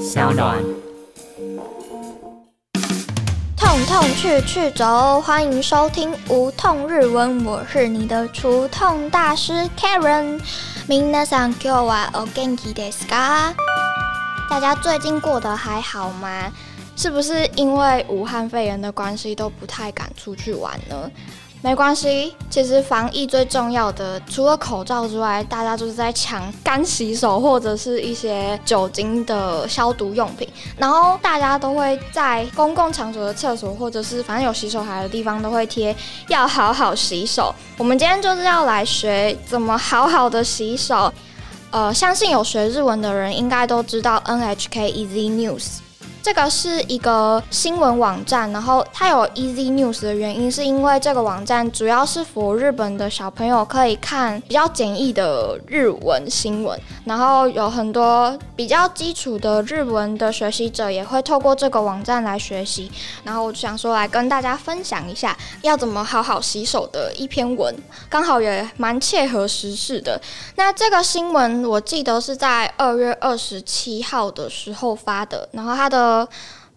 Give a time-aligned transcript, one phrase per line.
[0.00, 0.63] 小暖。
[3.57, 10.39] 痛痛去去走，欢迎收听无痛日文，我是你的除痛大师 Karen。
[10.87, 13.55] 皆さん今日はお元気ですか？
[14.51, 16.51] 大家最近过得还好吗？
[16.95, 21.09] 是不是因为武汉肺炎的关系都不太敢出去玩呢？
[21.63, 30.49] 没关系，其实防疫最重要的，除了口罩之外，大家就是在抢干洗手或者是一些酒精的消毒用品。
[30.75, 35.95] 然后大家都会在公共场所的厕所，或者是反正有洗手台的地方，都会贴
[36.29, 37.53] 要好好洗手。
[37.77, 41.13] 我们今天就是要来学怎么好好的洗手。
[41.69, 45.77] 呃，相信有学日文的人应该都知道 NHK Easy News。
[46.23, 62.91] 这个是一个新闻网站，然后它有 Easy News 的原因，是因为这个网站主要是服日本的小朋友可以看比较简易的日文新闻，然后有很多比较基础的日文的学习者也会透过这个网站来学习。
[63.23, 67.75] 然后我就想说来跟大家分享一下要怎么好好洗手的一篇文，
[68.07, 70.21] 刚好也蛮切合时事的。
[70.55, 76.10] 那这个新闻我记得是在二月二十七号的时候发的，然后它的。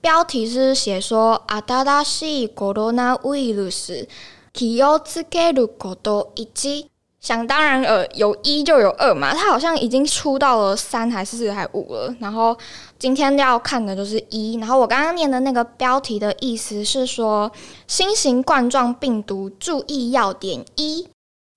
[0.02, 4.08] 标题是写说“阿达达西コロナウイルス
[4.54, 6.88] 気をつけること一”，
[7.20, 12.16] 想当然呃，有一就有二嘛，它好像已经出到了三还是四还五了。
[12.20, 12.58] 然后
[12.98, 17.52] 今天要看的就是一，然后我刚刚念的那个标题的意思是说
[17.88, 21.10] 新型冠状病毒注意要点一。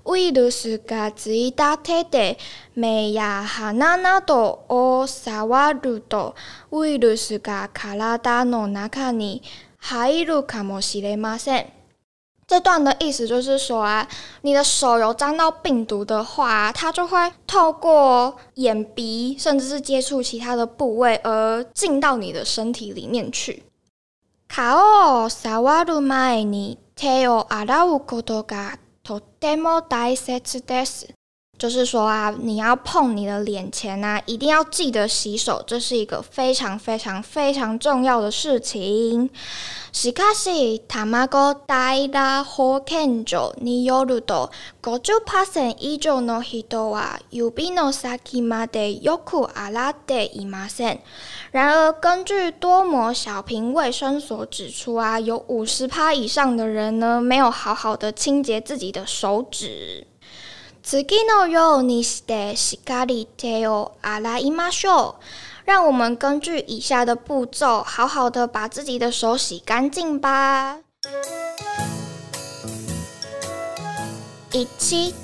[0.07, 2.37] ウイルスがついた手で
[2.75, 6.35] 目や鼻などを触ると、
[6.73, 9.43] ウイルスが体の中に
[9.79, 11.67] 入るかもしれません。
[12.49, 14.07] 这段的意思就是说啊，
[14.43, 23.63] 你的手有沾到病毒的话，它就会透过眼鼻，甚至是接触其他的部位而进到你的身体里面去。
[24.49, 31.17] 顔を触る前に手を洗うことが とても大切です。
[31.59, 39.31] 就是说啊，你要碰你的脸前啊，一定要记得洗手，这是一个非常非常非常重要的事情。
[39.93, 44.51] しかし、卵大ら保健所によると、
[44.83, 50.99] 50%以上の人は指の先までよく洗っていません。
[51.53, 60.09] 然而，根据多摩小瓶卫生所指出啊，有五十趴以上的人呢，没有好好的清洁自己的手指。
[60.87, 65.15] 次のようにしてしっかり手を洗いましょう。
[65.65, 70.79] 让我们根据以下的步骤，好好的把自己的手洗干净吧。
[74.51, 75.15] 一、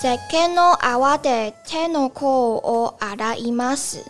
[0.00, 4.04] せけの泡で手の甲を洗います。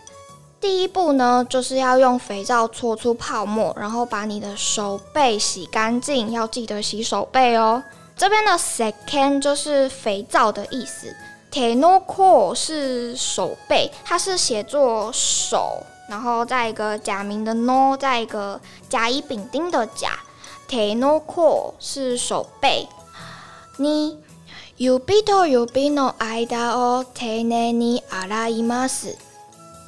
[0.61, 6.31] 第一步呢，就是要用肥皂搓出泡沫，然后把你的手背洗干净。
[6.31, 7.81] 要记得洗手背哦。
[8.16, 11.14] 这边的 second 就是肥皂的意思。
[11.50, 20.18] Tenoko 是手背，它是写作手，然后再一个假名的 no，再一个甲乙丙丁的甲。
[20.68, 22.88] Tenoko 是手背。
[23.76, 24.18] 你
[24.78, 29.14] ubito ubino aida o teneni araimas。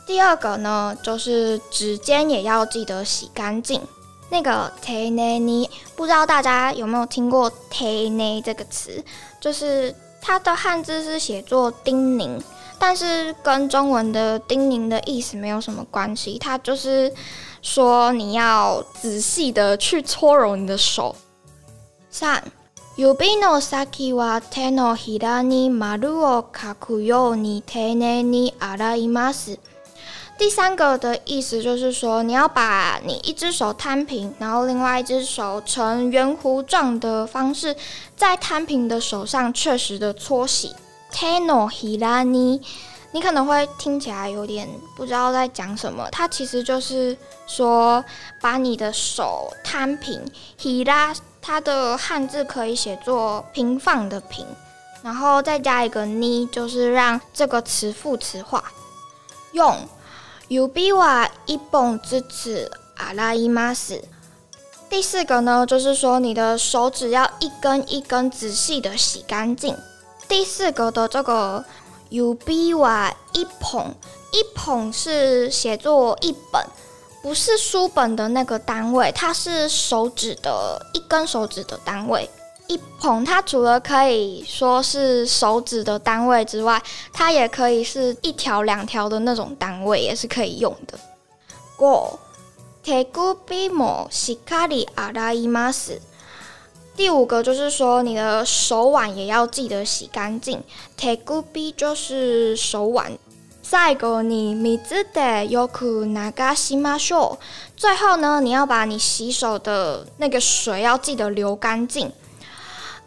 [0.06, 3.82] 第二个呢，就是指尖也要记得洗干净。
[4.30, 9.04] 那个 teneni，不知道大家有没有听过 tene 这个词，
[9.40, 9.94] 就是。
[10.18, 12.42] 它的汉字是写作叮咛，
[12.80, 16.36] 但是跟中文的叮咛的意思没有什么关系。
[16.36, 17.12] 它就是
[17.62, 21.14] 说你要仔细的去搓揉你的手。
[22.10, 22.42] 三
[22.96, 29.58] ，Ubi no saki wa te no hira ni maru o kaku yo ni tene ni araimasu。
[30.38, 37.74] 第三个的意思就是说，你要把你一只手摊平，然后另外一只手呈圆弧状的方式，
[38.14, 40.74] 在摊平的手上确实的搓洗。
[41.10, 42.60] Teno hirani，
[43.12, 47.16] 你可能会听起来有点不知道在讲什么，它其实就是
[47.46, 48.04] 说
[48.38, 50.22] 把你的手摊平。
[50.60, 54.46] Hira，它的汉字可以写作平放的平，
[55.02, 58.62] 然后再加一个 ni，就是让这个词副词化
[59.52, 59.74] 用。
[60.48, 64.00] 有比瓦一本之子阿拉伊玛斯。
[64.88, 69.76] 第四个呢，就是说你的手指要一根一根仔细的洗干净。
[70.28, 71.64] 第四个的这个
[72.10, 73.92] 有比瓦一捧，
[74.30, 76.64] 一捧是写作一本，
[77.22, 82.30] 不是书本的那个单位，它是手指的一根手指的单位。
[82.67, 86.81] 一捧，它除了可以说是手指的单位之外，
[87.11, 90.97] 它也可以是一条两条的那种单位，也是可以用的。
[91.77, 92.17] 五
[92.83, 95.99] 手首もしっかり洗います。
[96.95, 100.63] 第五个就是说，你的手腕也要记得洗干净。
[100.97, 101.43] 手首
[101.75, 103.17] 就是手腕。
[103.61, 107.37] 再一个，你水でよく流しましょう。
[107.77, 112.11] 最后呢，你要把你洗手的那个水要记得流干净。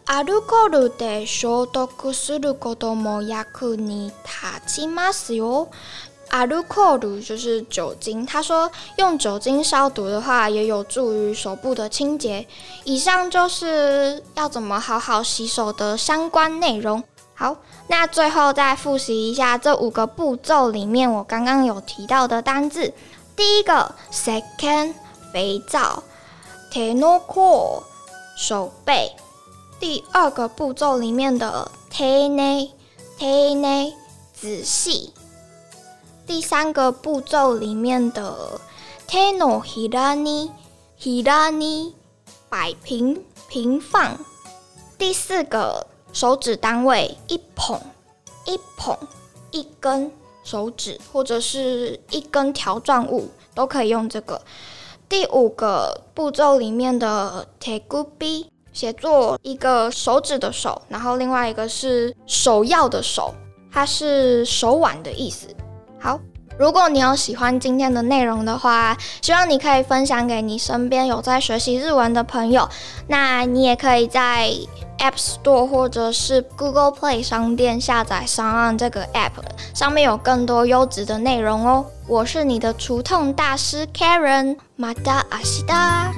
[0.09, 5.67] アルコールで消毒することも役に立ちますよ。
[6.29, 12.45] 阿鲁克鲁就是酒精，他说用酒精消毒的话，也有助于手部的清洁。
[12.83, 17.03] 以上就是要怎么好好洗手的相关内容。
[17.35, 17.57] 好，
[17.87, 22.93] 那最后再复习一下这五个步骤里面我刚刚有提到的单字。
[23.35, 24.93] 第一个，second，
[25.31, 26.01] 肥皂，
[26.71, 27.83] tenoko，
[28.35, 29.11] 手背。
[29.80, 33.94] 第二个步骤里面的 tene，tene，
[34.34, 35.14] 仔细。
[36.26, 38.60] 第三个步骤里面的
[39.08, 40.50] teno hirani
[41.00, 41.94] hirani
[42.50, 44.18] 摆平平放。
[44.98, 47.80] 第四个手指单位一捧
[48.44, 48.94] 一捧
[49.50, 50.12] 一根
[50.44, 54.42] 手指或者是一根条状物都可以用这个。
[55.08, 63.34] 第五个步骤里面的 tegubi 写作一个手指的手，然后另外一个是首要的手，
[63.72, 65.48] 它是手腕的意思。
[65.98, 66.18] 好，
[66.58, 72.68] 如果你有喜欢今天的内容的话，希望你可以分享给你身边有在学习日文的朋友。
[73.06, 74.50] 那你也可以在
[74.98, 79.42] App Store 或者是 Google Play 商店下载上岸这个 App，
[79.74, 81.84] 上面有更多优质的内容哦。
[82.06, 86.12] 我是你的除痛大师 Karen，马达阿西达。